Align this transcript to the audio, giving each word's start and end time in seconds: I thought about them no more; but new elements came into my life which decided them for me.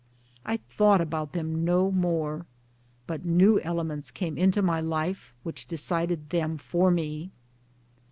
I 0.43 0.57
thought 0.57 0.99
about 0.99 1.33
them 1.33 1.63
no 1.63 1.91
more; 1.91 2.47
but 3.05 3.23
new 3.23 3.59
elements 3.59 4.09
came 4.09 4.35
into 4.35 4.63
my 4.63 4.81
life 4.81 5.31
which 5.43 5.67
decided 5.67 6.31
them 6.31 6.57
for 6.57 6.89
me. 6.89 7.29